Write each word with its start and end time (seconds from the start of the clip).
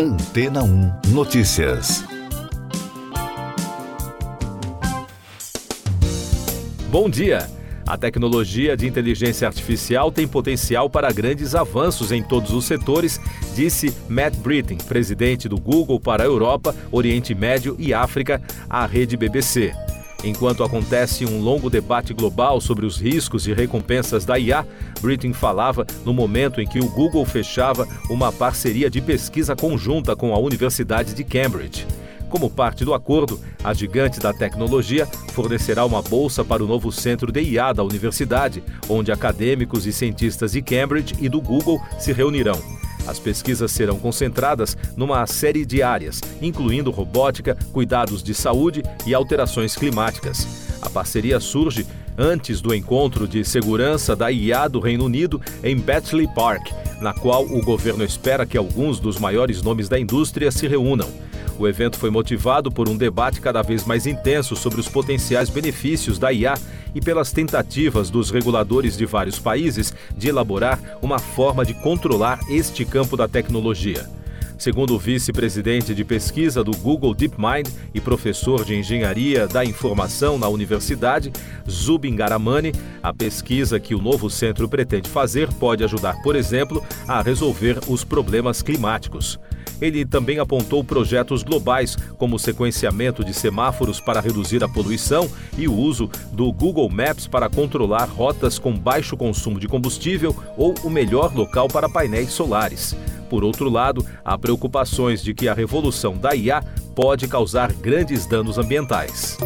Antena 0.00 0.62
1 0.62 0.92
Notícias. 1.08 2.04
Bom 6.88 7.10
dia! 7.10 7.50
A 7.84 7.98
tecnologia 7.98 8.76
de 8.76 8.86
inteligência 8.86 9.48
artificial 9.48 10.12
tem 10.12 10.28
potencial 10.28 10.88
para 10.88 11.10
grandes 11.10 11.56
avanços 11.56 12.12
em 12.12 12.22
todos 12.22 12.52
os 12.52 12.64
setores, 12.64 13.20
disse 13.56 13.92
Matt 14.08 14.36
Britton, 14.36 14.76
presidente 14.76 15.48
do 15.48 15.58
Google 15.58 15.98
para 15.98 16.22
a 16.22 16.26
Europa, 16.26 16.76
Oriente 16.92 17.34
Médio 17.34 17.74
e 17.76 17.92
África, 17.92 18.40
à 18.70 18.86
rede 18.86 19.16
BBC. 19.16 19.74
Enquanto 20.24 20.64
acontece 20.64 21.24
um 21.24 21.40
longo 21.40 21.70
debate 21.70 22.12
global 22.12 22.60
sobre 22.60 22.84
os 22.84 23.00
riscos 23.00 23.46
e 23.46 23.52
recompensas 23.52 24.24
da 24.24 24.36
IA, 24.38 24.66
Britton 25.00 25.32
falava 25.32 25.86
no 26.04 26.12
momento 26.12 26.60
em 26.60 26.66
que 26.66 26.80
o 26.80 26.88
Google 26.88 27.24
fechava 27.24 27.86
uma 28.10 28.32
parceria 28.32 28.90
de 28.90 29.00
pesquisa 29.00 29.54
conjunta 29.54 30.16
com 30.16 30.34
a 30.34 30.38
Universidade 30.38 31.14
de 31.14 31.22
Cambridge. 31.22 31.86
Como 32.28 32.50
parte 32.50 32.84
do 32.84 32.92
acordo, 32.92 33.40
a 33.64 33.72
gigante 33.72 34.20
da 34.20 34.34
tecnologia 34.34 35.06
fornecerá 35.32 35.84
uma 35.84 36.02
bolsa 36.02 36.44
para 36.44 36.62
o 36.62 36.66
novo 36.66 36.92
centro 36.92 37.32
de 37.32 37.40
IA 37.40 37.72
da 37.72 37.82
universidade, 37.82 38.62
onde 38.88 39.12
acadêmicos 39.12 39.86
e 39.86 39.92
cientistas 39.92 40.52
de 40.52 40.60
Cambridge 40.60 41.14
e 41.20 41.28
do 41.28 41.40
Google 41.40 41.80
se 41.98 42.12
reunirão. 42.12 42.77
As 43.08 43.18
pesquisas 43.18 43.72
serão 43.72 43.98
concentradas 43.98 44.76
numa 44.94 45.26
série 45.26 45.64
de 45.64 45.82
áreas, 45.82 46.20
incluindo 46.42 46.90
robótica, 46.90 47.56
cuidados 47.72 48.22
de 48.22 48.34
saúde 48.34 48.82
e 49.06 49.14
alterações 49.14 49.74
climáticas. 49.74 50.46
A 50.82 50.90
parceria 50.90 51.40
surge 51.40 51.86
antes 52.18 52.60
do 52.60 52.74
encontro 52.74 53.26
de 53.26 53.42
segurança 53.44 54.14
da 54.14 54.30
IA 54.30 54.68
do 54.68 54.78
Reino 54.78 55.06
Unido 55.06 55.40
em 55.64 55.74
Bletchley 55.74 56.28
Park, 56.34 56.68
na 57.00 57.14
qual 57.14 57.44
o 57.44 57.62
governo 57.62 58.04
espera 58.04 58.44
que 58.44 58.58
alguns 58.58 59.00
dos 59.00 59.18
maiores 59.18 59.62
nomes 59.62 59.88
da 59.88 59.98
indústria 59.98 60.50
se 60.50 60.68
reúnam. 60.68 61.08
O 61.58 61.66
evento 61.66 61.98
foi 61.98 62.10
motivado 62.10 62.70
por 62.70 62.88
um 62.88 62.96
debate 62.96 63.40
cada 63.40 63.62
vez 63.62 63.84
mais 63.84 64.06
intenso 64.06 64.54
sobre 64.54 64.80
os 64.80 64.88
potenciais 64.88 65.48
benefícios 65.48 66.18
da 66.18 66.32
IA 66.32 66.54
e 66.94 67.00
pelas 67.00 67.32
tentativas 67.32 68.10
dos 68.10 68.30
reguladores 68.30 68.96
de 68.96 69.06
vários 69.06 69.38
países 69.38 69.94
de 70.16 70.28
elaborar 70.28 70.78
uma 71.02 71.18
forma 71.18 71.64
de 71.64 71.74
controlar 71.74 72.40
este 72.50 72.84
campo 72.84 73.16
da 73.16 73.28
tecnologia. 73.28 74.08
Segundo 74.58 74.96
o 74.96 74.98
vice-presidente 74.98 75.94
de 75.94 76.04
pesquisa 76.04 76.64
do 76.64 76.72
Google 76.72 77.14
DeepMind 77.14 77.68
e 77.94 78.00
professor 78.00 78.64
de 78.64 78.74
engenharia 78.74 79.46
da 79.46 79.64
informação 79.64 80.36
na 80.36 80.48
universidade, 80.48 81.32
Zubin 81.70 82.16
Garamani, 82.16 82.72
a 83.00 83.14
pesquisa 83.14 83.78
que 83.78 83.94
o 83.94 84.02
novo 84.02 84.28
centro 84.28 84.68
pretende 84.68 85.08
fazer 85.08 85.48
pode 85.54 85.84
ajudar, 85.84 86.20
por 86.22 86.34
exemplo, 86.34 86.84
a 87.06 87.22
resolver 87.22 87.78
os 87.86 88.02
problemas 88.02 88.60
climáticos. 88.60 89.38
Ele 89.80 90.04
também 90.04 90.38
apontou 90.38 90.82
projetos 90.82 91.42
globais, 91.42 91.96
como 92.16 92.36
o 92.36 92.38
sequenciamento 92.38 93.24
de 93.24 93.32
semáforos 93.32 94.00
para 94.00 94.20
reduzir 94.20 94.62
a 94.62 94.68
poluição 94.68 95.30
e 95.56 95.68
o 95.68 95.74
uso 95.74 96.10
do 96.32 96.52
Google 96.52 96.88
Maps 96.88 97.26
para 97.26 97.48
controlar 97.48 98.06
rotas 98.06 98.58
com 98.58 98.72
baixo 98.72 99.16
consumo 99.16 99.60
de 99.60 99.68
combustível 99.68 100.34
ou 100.56 100.74
o 100.82 100.90
melhor 100.90 101.34
local 101.34 101.68
para 101.68 101.88
painéis 101.88 102.30
solares. 102.30 102.96
Por 103.28 103.44
outro 103.44 103.68
lado, 103.68 104.04
há 104.24 104.38
preocupações 104.38 105.22
de 105.22 105.34
que 105.34 105.48
a 105.48 105.54
revolução 105.54 106.16
da 106.16 106.34
IA 106.34 106.62
pode 106.94 107.28
causar 107.28 107.72
grandes 107.72 108.26
danos 108.26 108.58
ambientais. 108.58 109.36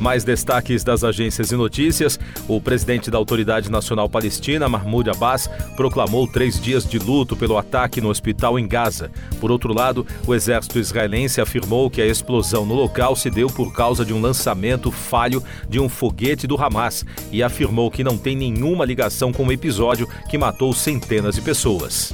Mais 0.00 0.24
destaques 0.24 0.84
das 0.84 1.02
agências 1.02 1.48
de 1.48 1.56
notícias: 1.56 2.18
o 2.46 2.60
presidente 2.60 3.10
da 3.10 3.18
Autoridade 3.18 3.70
Nacional 3.70 4.08
Palestina, 4.08 4.68
Mahmoud 4.68 5.08
Abbas, 5.10 5.48
proclamou 5.76 6.26
três 6.26 6.60
dias 6.60 6.88
de 6.88 6.98
luto 6.98 7.36
pelo 7.36 7.56
ataque 7.56 8.00
no 8.00 8.08
hospital 8.08 8.58
em 8.58 8.66
Gaza. 8.66 9.10
Por 9.40 9.50
outro 9.50 9.72
lado, 9.72 10.06
o 10.26 10.34
exército 10.34 10.78
israelense 10.78 11.40
afirmou 11.40 11.90
que 11.90 12.02
a 12.02 12.06
explosão 12.06 12.66
no 12.66 12.74
local 12.74 13.16
se 13.16 13.30
deu 13.30 13.48
por 13.48 13.74
causa 13.74 14.04
de 14.04 14.12
um 14.12 14.20
lançamento 14.20 14.90
falho 14.90 15.42
de 15.68 15.80
um 15.80 15.88
foguete 15.88 16.46
do 16.46 16.62
Hamas 16.62 17.04
e 17.32 17.42
afirmou 17.42 17.90
que 17.90 18.04
não 18.04 18.18
tem 18.18 18.36
nenhuma 18.36 18.84
ligação 18.84 19.32
com 19.32 19.46
o 19.46 19.52
episódio 19.52 20.08
que 20.28 20.38
matou 20.38 20.72
centenas 20.72 21.34
de 21.34 21.42
pessoas. 21.42 22.12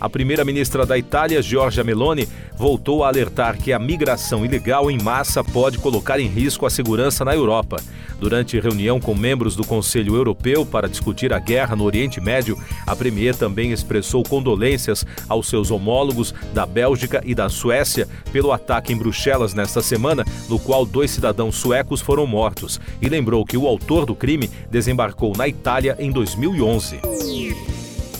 A 0.00 0.08
primeira-ministra 0.08 0.86
da 0.86 0.96
Itália, 0.96 1.42
Giorgia 1.42 1.82
Meloni, 1.82 2.28
voltou 2.56 3.02
a 3.02 3.08
alertar 3.08 3.58
que 3.58 3.72
a 3.72 3.78
migração 3.78 4.44
ilegal 4.44 4.90
em 4.90 5.00
massa 5.00 5.42
pode 5.42 5.78
colocar 5.78 6.20
em 6.20 6.26
risco 6.28 6.66
a 6.66 6.70
segurança 6.70 7.24
na 7.24 7.34
Europa. 7.34 7.82
Durante 8.20 8.58
reunião 8.58 9.00
com 9.00 9.14
membros 9.14 9.56
do 9.56 9.64
Conselho 9.64 10.14
Europeu 10.14 10.64
para 10.66 10.88
discutir 10.88 11.32
a 11.32 11.38
guerra 11.38 11.74
no 11.74 11.84
Oriente 11.84 12.20
Médio, 12.20 12.58
a 12.86 12.94
premier 12.94 13.34
também 13.34 13.72
expressou 13.72 14.22
condolências 14.22 15.04
aos 15.28 15.48
seus 15.48 15.70
homólogos 15.70 16.34
da 16.52 16.66
Bélgica 16.66 17.20
e 17.24 17.34
da 17.34 17.48
Suécia 17.48 18.08
pelo 18.32 18.52
ataque 18.52 18.92
em 18.92 18.96
Bruxelas 18.96 19.54
nesta 19.54 19.82
semana, 19.82 20.24
no 20.48 20.58
qual 20.58 20.84
dois 20.84 21.10
cidadãos 21.10 21.56
suecos 21.56 22.00
foram 22.00 22.26
mortos, 22.26 22.80
e 23.00 23.08
lembrou 23.08 23.44
que 23.44 23.56
o 23.56 23.66
autor 23.66 24.06
do 24.06 24.14
crime 24.14 24.50
desembarcou 24.70 25.36
na 25.36 25.46
Itália 25.46 25.96
em 25.98 26.10
2011. 26.10 27.77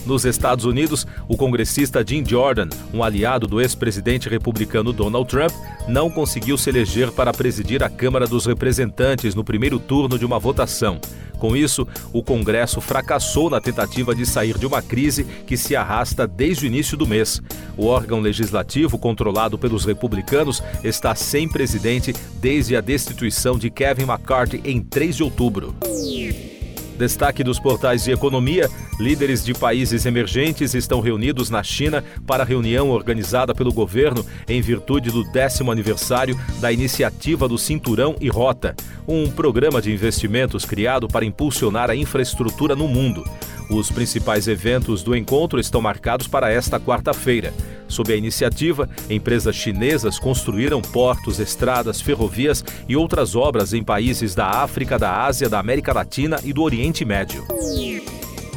Nos 0.08 0.24
Estados 0.24 0.64
Unidos, 0.64 1.06
o 1.28 1.36
congressista 1.36 2.02
Jim 2.04 2.24
Jordan, 2.24 2.70
um 2.94 3.04
aliado 3.04 3.46
do 3.46 3.60
ex-presidente 3.60 4.26
republicano 4.26 4.90
Donald 4.90 5.28
Trump, 5.28 5.52
não 5.86 6.08
conseguiu 6.08 6.56
se 6.56 6.70
eleger 6.70 7.12
para 7.12 7.30
presidir 7.30 7.84
a 7.84 7.90
Câmara 7.90 8.26
dos 8.26 8.46
Representantes 8.46 9.34
no 9.34 9.44
primeiro 9.44 9.78
turno 9.78 10.18
de 10.18 10.24
uma 10.24 10.38
votação. 10.38 10.98
Com 11.38 11.54
isso, 11.54 11.86
o 12.10 12.22
Congresso 12.22 12.80
fracassou 12.80 13.50
na 13.50 13.60
tentativa 13.60 14.14
de 14.14 14.24
sair 14.24 14.56
de 14.56 14.66
uma 14.66 14.80
crise 14.80 15.24
que 15.46 15.58
se 15.58 15.76
arrasta 15.76 16.26
desde 16.26 16.64
o 16.64 16.66
início 16.66 16.96
do 16.96 17.06
mês. 17.06 17.42
O 17.76 17.84
órgão 17.84 18.18
legislativo, 18.18 18.98
controlado 18.98 19.58
pelos 19.58 19.84
republicanos, 19.84 20.62
está 20.82 21.14
sem 21.14 21.46
presidente 21.46 22.14
desde 22.40 22.74
a 22.74 22.80
destituição 22.80 23.58
de 23.58 23.70
Kevin 23.70 24.04
McCarthy 24.04 24.62
em 24.64 24.80
3 24.80 25.16
de 25.16 25.22
outubro. 25.22 25.74
Destaque 26.98 27.44
dos 27.44 27.60
portais 27.60 28.02
de 28.02 28.10
economia: 28.10 28.68
líderes 28.98 29.44
de 29.44 29.54
países 29.54 30.04
emergentes 30.04 30.74
estão 30.74 31.00
reunidos 31.00 31.48
na 31.48 31.62
China 31.62 32.02
para 32.26 32.42
a 32.42 32.46
reunião 32.46 32.90
organizada 32.90 33.54
pelo 33.54 33.72
governo 33.72 34.26
em 34.48 34.60
virtude 34.60 35.10
do 35.12 35.22
décimo 35.22 35.70
aniversário 35.70 36.36
da 36.60 36.72
iniciativa 36.72 37.46
do 37.46 37.56
Cinturão 37.56 38.16
e 38.20 38.28
Rota, 38.28 38.74
um 39.06 39.30
programa 39.30 39.80
de 39.80 39.92
investimentos 39.92 40.64
criado 40.64 41.06
para 41.06 41.24
impulsionar 41.24 41.88
a 41.88 41.94
infraestrutura 41.94 42.74
no 42.74 42.88
mundo. 42.88 43.24
Os 43.70 43.90
principais 43.92 44.48
eventos 44.48 45.02
do 45.02 45.14
encontro 45.14 45.60
estão 45.60 45.80
marcados 45.80 46.26
para 46.26 46.50
esta 46.50 46.80
quarta-feira. 46.80 47.54
Sob 47.88 48.12
a 48.12 48.16
iniciativa, 48.16 48.88
empresas 49.08 49.56
chinesas 49.56 50.18
construíram 50.18 50.80
portos, 50.80 51.40
estradas, 51.40 52.00
ferrovias 52.00 52.64
e 52.88 52.94
outras 52.94 53.34
obras 53.34 53.72
em 53.72 53.82
países 53.82 54.34
da 54.34 54.46
África, 54.46 54.98
da 54.98 55.24
Ásia, 55.24 55.48
da 55.48 55.58
América 55.58 55.92
Latina 55.92 56.38
e 56.44 56.52
do 56.52 56.62
Oriente 56.62 57.04
Médio. 57.04 57.46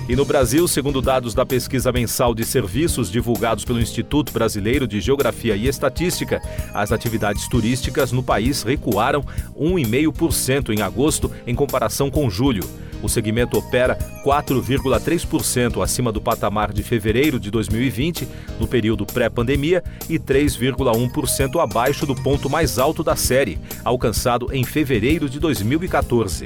E 0.09 0.15
no 0.15 0.25
Brasil, 0.25 0.67
segundo 0.67 1.01
dados 1.01 1.33
da 1.33 1.45
pesquisa 1.45 1.89
mensal 1.89 2.35
de 2.35 2.43
serviços 2.43 3.09
divulgados 3.09 3.63
pelo 3.63 3.79
Instituto 3.79 4.33
Brasileiro 4.33 4.85
de 4.85 4.99
Geografia 4.99 5.55
e 5.55 5.67
Estatística, 5.67 6.41
as 6.73 6.91
atividades 6.91 7.47
turísticas 7.47 8.11
no 8.11 8.21
país 8.21 8.61
recuaram 8.61 9.23
1,5% 9.57 10.77
em 10.77 10.81
agosto 10.81 11.31
em 11.47 11.55
comparação 11.55 12.11
com 12.11 12.29
julho. 12.29 12.63
O 13.01 13.09
segmento 13.09 13.57
opera 13.57 13.97
4,3% 14.23 15.83
acima 15.83 16.11
do 16.11 16.21
patamar 16.21 16.71
de 16.71 16.83
fevereiro 16.83 17.39
de 17.39 17.49
2020, 17.49 18.27
no 18.59 18.67
período 18.67 19.05
pré-pandemia, 19.05 19.83
e 20.09 20.19
3,1% 20.19 21.61
abaixo 21.61 22.05
do 22.05 22.15
ponto 22.15 22.49
mais 22.49 22.77
alto 22.77 23.03
da 23.03 23.15
série, 23.15 23.59
alcançado 23.83 24.49
em 24.53 24.63
fevereiro 24.63 25.29
de 25.29 25.39
2014. 25.39 26.45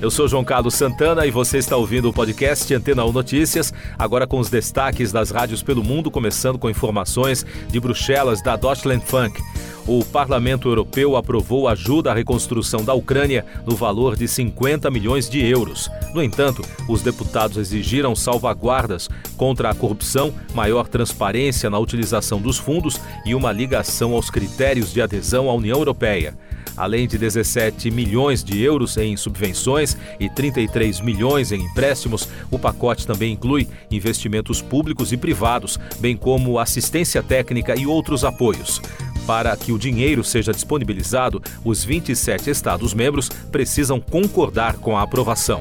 Eu 0.00 0.10
sou 0.10 0.26
João 0.26 0.42
Carlos 0.42 0.74
Santana 0.74 1.24
e 1.26 1.30
você 1.30 1.58
está 1.58 1.76
ouvindo 1.76 2.08
o 2.08 2.12
podcast 2.12 2.74
Antena 2.74 3.04
1 3.04 3.12
Notícias, 3.12 3.72
agora 3.96 4.26
com 4.26 4.40
os 4.40 4.50
destaques 4.50 5.12
das 5.12 5.30
rádios 5.30 5.62
pelo 5.62 5.84
mundo, 5.84 6.10
começando 6.10 6.58
com 6.58 6.68
informações 6.68 7.46
de 7.68 7.78
Bruxelas 7.78 8.42
da 8.42 8.56
Deutschland 8.56 9.04
Funk 9.06 9.40
o 9.86 10.04
Parlamento 10.04 10.68
Europeu 10.68 11.16
aprovou 11.16 11.66
ajuda 11.66 12.12
à 12.12 12.14
reconstrução 12.14 12.84
da 12.84 12.94
Ucrânia 12.94 13.44
no 13.66 13.74
valor 13.74 14.16
de 14.16 14.28
50 14.28 14.90
milhões 14.90 15.28
de 15.28 15.44
euros. 15.44 15.90
No 16.14 16.22
entanto, 16.22 16.62
os 16.88 17.02
deputados 17.02 17.56
exigiram 17.56 18.14
salvaguardas 18.14 19.08
contra 19.36 19.70
a 19.70 19.74
corrupção, 19.74 20.32
maior 20.54 20.86
transparência 20.86 21.68
na 21.68 21.78
utilização 21.78 22.40
dos 22.40 22.58
fundos 22.58 23.00
e 23.24 23.34
uma 23.34 23.50
ligação 23.50 24.12
aos 24.14 24.30
critérios 24.30 24.92
de 24.92 25.02
adesão 25.02 25.50
à 25.50 25.54
União 25.54 25.78
Europeia. 25.78 26.36
Além 26.76 27.06
de 27.06 27.18
17 27.18 27.90
milhões 27.90 28.42
de 28.42 28.62
euros 28.62 28.96
em 28.96 29.16
subvenções 29.16 29.96
e 30.18 30.30
33 30.30 31.00
milhões 31.00 31.52
em 31.52 31.60
empréstimos, 31.60 32.26
o 32.50 32.58
pacote 32.58 33.06
também 33.06 33.32
inclui 33.32 33.68
investimentos 33.90 34.62
públicos 34.62 35.12
e 35.12 35.16
privados, 35.16 35.78
bem 35.98 36.16
como 36.16 36.58
assistência 36.58 37.22
técnica 37.22 37.78
e 37.78 37.86
outros 37.86 38.24
apoios. 38.24 38.80
Para 39.26 39.56
que 39.56 39.72
o 39.72 39.78
dinheiro 39.78 40.24
seja 40.24 40.52
disponibilizado, 40.52 41.42
os 41.64 41.84
27 41.84 42.50
Estados-membros 42.50 43.28
precisam 43.50 44.00
concordar 44.00 44.76
com 44.76 44.96
a 44.96 45.02
aprovação. 45.02 45.60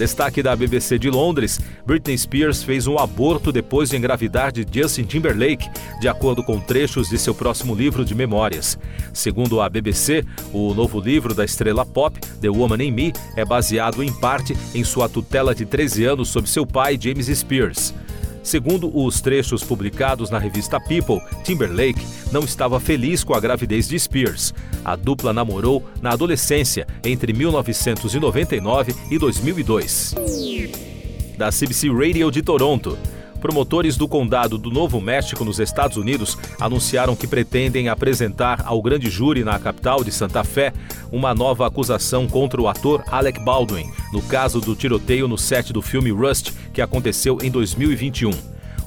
Destaque 0.00 0.42
da 0.42 0.56
BBC 0.56 0.98
de 0.98 1.10
Londres: 1.10 1.60
Britney 1.84 2.16
Spears 2.16 2.62
fez 2.62 2.86
um 2.86 2.98
aborto 2.98 3.52
depois 3.52 3.90
de 3.90 3.98
engravidar 3.98 4.50
de 4.50 4.66
Justin 4.72 5.04
Timberlake, 5.04 5.68
de 6.00 6.08
acordo 6.08 6.42
com 6.42 6.58
trechos 6.58 7.10
de 7.10 7.18
seu 7.18 7.34
próximo 7.34 7.74
livro 7.74 8.02
de 8.02 8.14
memórias. 8.14 8.78
Segundo 9.12 9.60
a 9.60 9.68
BBC, 9.68 10.24
o 10.54 10.72
novo 10.72 10.98
livro 10.98 11.34
da 11.34 11.44
estrela 11.44 11.84
pop, 11.84 12.18
The 12.40 12.48
Woman 12.48 12.82
in 12.82 12.92
Me, 12.92 13.12
é 13.36 13.44
baseado 13.44 14.02
em 14.02 14.10
parte 14.10 14.56
em 14.74 14.82
sua 14.84 15.06
tutela 15.06 15.54
de 15.54 15.66
13 15.66 16.06
anos 16.06 16.30
sobre 16.30 16.48
seu 16.48 16.64
pai, 16.64 16.98
James 16.98 17.26
Spears. 17.26 17.92
Segundo 18.42 18.90
os 18.96 19.20
trechos 19.20 19.62
publicados 19.62 20.30
na 20.30 20.38
revista 20.38 20.80
People, 20.80 21.20
Timberlake 21.44 22.06
não 22.32 22.42
estava 22.42 22.80
feliz 22.80 23.22
com 23.22 23.34
a 23.34 23.40
gravidez 23.40 23.88
de 23.88 23.98
Spears. 23.98 24.54
A 24.84 24.96
dupla 24.96 25.32
namorou 25.32 25.84
na 26.00 26.10
adolescência, 26.12 26.86
entre 27.04 27.32
1999 27.32 28.94
e 29.10 29.18
2002. 29.18 30.14
Da 31.36 31.50
CBC 31.50 31.88
Radio 31.90 32.30
de 32.30 32.42
Toronto. 32.42 32.98
Promotores 33.40 33.96
do 33.96 34.06
Condado 34.06 34.58
do 34.58 34.70
Novo 34.70 35.00
México, 35.00 35.44
nos 35.46 35.58
Estados 35.58 35.96
Unidos, 35.96 36.36
anunciaram 36.60 37.16
que 37.16 37.26
pretendem 37.26 37.88
apresentar 37.88 38.62
ao 38.66 38.82
grande 38.82 39.08
júri 39.08 39.42
na 39.42 39.58
capital 39.58 40.04
de 40.04 40.12
Santa 40.12 40.44
Fé 40.44 40.74
uma 41.12 41.34
nova 41.34 41.66
acusação 41.66 42.26
contra 42.26 42.60
o 42.60 42.68
ator 42.68 43.02
Alec 43.10 43.40
Baldwin, 43.40 43.90
no 44.12 44.22
caso 44.22 44.60
do 44.60 44.74
tiroteio 44.74 45.26
no 45.26 45.38
set 45.38 45.72
do 45.72 45.82
filme 45.82 46.10
Rust, 46.10 46.52
que 46.72 46.80
aconteceu 46.80 47.38
em 47.42 47.50
2021. 47.50 48.30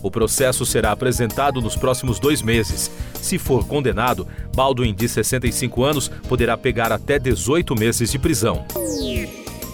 O 0.02 0.12
processo 0.12 0.66
será 0.66 0.92
apresentado 0.92 1.62
nos 1.62 1.78
próximos 1.78 2.20
dois 2.20 2.42
meses. 2.42 2.92
Se 3.22 3.38
for 3.38 3.66
condenado, 3.66 4.28
Baldwin, 4.54 4.94
de 4.94 5.08
65 5.08 5.84
anos, 5.84 6.10
poderá 6.28 6.58
pegar 6.58 6.92
até 6.92 7.18
18 7.18 7.74
meses 7.74 8.12
de 8.12 8.20
prisão. 8.20 8.66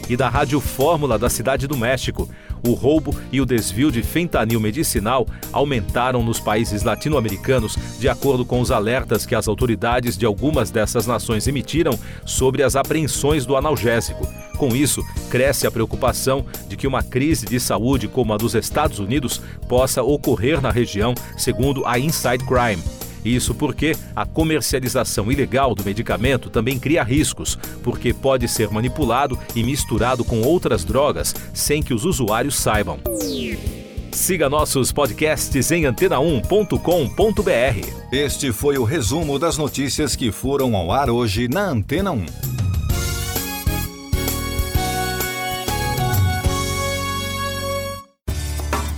E 0.10 0.18
da 0.18 0.28
Rádio 0.28 0.60
Fórmula 0.60 1.18
da 1.18 1.30
Cidade 1.30 1.68
do 1.68 1.78
México 1.78 2.28
o 2.68 2.74
roubo 2.74 3.16
e 3.32 3.40
o 3.40 3.46
desvio 3.46 3.92
de 3.92 4.04
fentanil 4.04 4.60
medicinal 4.60 5.28
aumentaram 5.52 6.24
nos 6.24 6.40
países 6.40 6.84
latino-americanos, 6.84 7.78
de 8.00 8.10
acordo 8.10 8.46
com 8.46 8.60
os 8.60 8.72
alertas 8.72 9.26
que 9.26 9.36
as 9.36 9.48
autoridades 9.48 10.18
de 10.18 10.26
algumas 10.26 10.70
dessas 10.70 11.08
nações 11.08 11.48
emitiram 11.48 11.98
sobre 12.26 12.64
as 12.64 12.76
apreensões 12.76 13.46
do 13.46 13.56
analgésico. 13.56 14.28
Com 14.58 14.76
isso, 14.76 15.02
cresce 15.30 15.66
a 15.66 15.72
preocupação 15.72 16.46
de 16.68 16.76
que 16.76 16.88
uma 16.88 17.02
crise 17.02 17.46
de 17.46 17.60
saúde 17.60 18.08
como 18.08 18.34
a 18.34 18.38
dos 18.38 18.56
Estados 18.56 19.00
Unidos 19.00 19.42
possa 19.68 20.04
ocorrer 20.04 20.62
na 20.62 20.72
região, 20.72 21.14
segundo 21.38 21.86
a 21.86 21.98
Inside 21.98 22.44
Crime. 22.46 22.99
Isso 23.24 23.54
porque 23.54 23.96
a 24.16 24.26
comercialização 24.26 25.32
ilegal 25.32 25.76
do 25.76 25.84
medicamento 25.84 26.50
também 26.50 26.80
cria 26.80 27.04
riscos, 27.04 27.58
porque 27.84 28.14
pode 28.14 28.48
ser 28.48 28.70
manipulado 28.70 29.38
e 29.56 29.64
misturado 29.64 30.24
com 30.24 30.42
outras 30.42 30.84
drogas 30.84 31.36
sem 31.54 31.84
que 31.84 31.94
os 31.94 32.06
usuários 32.06 32.56
saibam. 32.56 33.00
Siga 34.12 34.50
nossos 34.50 34.92
podcasts 34.92 35.72
em 35.72 35.84
antena1.com.br. 35.84 37.88
Este 38.12 38.52
foi 38.52 38.78
o 38.78 38.84
resumo 38.84 39.40
das 39.40 39.58
notícias 39.58 40.16
que 40.16 40.32
foram 40.32 40.76
ao 40.76 40.92
ar 40.92 41.10
hoje 41.10 41.48
na 41.48 41.70
Antena 41.70 42.12
1. 42.12 42.26